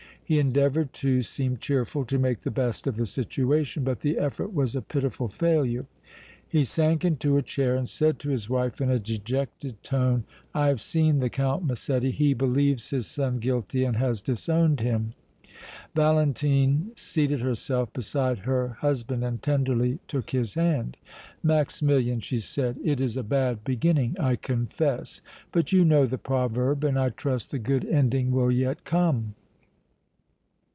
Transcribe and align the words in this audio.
He 0.23 0.39
endeavoured 0.39 0.93
to 0.93 1.23
seem 1.23 1.57
cheerful, 1.57 2.05
to 2.05 2.17
make 2.17 2.39
the 2.39 2.51
best 2.51 2.87
of 2.87 2.95
the 2.95 3.05
situation, 3.05 3.83
but 3.83 3.99
the 3.99 4.17
effort 4.17 4.53
was 4.53 4.77
a 4.77 4.81
pitiful 4.81 5.27
failure. 5.27 5.87
He 6.47 6.63
sank 6.63 7.03
into 7.03 7.35
a 7.35 7.41
chair 7.41 7.75
and 7.75 7.85
said 7.89 8.17
to 8.19 8.29
his 8.29 8.49
wife 8.49 8.79
in 8.79 8.89
a 8.89 8.97
dejected 8.97 9.83
tone: 9.83 10.23
"I 10.53 10.67
have 10.69 10.79
seen 10.79 11.19
the 11.19 11.29
Count 11.29 11.65
Massetti. 11.65 12.11
He 12.11 12.33
believes 12.33 12.91
his 12.91 13.07
son 13.07 13.39
guilty 13.39 13.83
and 13.83 13.97
has 13.97 14.21
disowned 14.21 14.79
him!" 14.79 15.15
Valentine 15.95 16.91
seated 16.95 17.41
herself 17.41 17.91
beside 17.91 18.37
her 18.39 18.77
husband 18.79 19.25
and 19.25 19.41
tenderly 19.43 19.99
took 20.07 20.29
his 20.29 20.53
hand. 20.53 20.95
"Maximilian," 21.43 22.21
she 22.21 22.39
said, 22.39 22.79
"it 22.81 23.01
is 23.01 23.17
a 23.17 23.21
bad 23.23 23.65
beginning, 23.65 24.15
I 24.17 24.37
confess, 24.37 25.19
but 25.51 25.73
you 25.73 25.83
know 25.83 26.05
the 26.05 26.17
proverb 26.17 26.85
and, 26.85 26.97
I 26.97 27.09
trust, 27.09 27.51
the 27.51 27.59
good 27.59 27.85
ending 27.85 28.31
will 28.31 28.49
yet 28.49 28.85
come!" 28.85 29.35